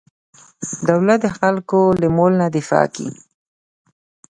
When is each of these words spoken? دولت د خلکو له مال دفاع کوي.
دولت 0.87 1.19
د 1.23 1.27
خلکو 1.39 1.79
له 2.01 2.07
مال 2.15 2.39
دفاع 2.57 2.85
کوي. 2.95 3.11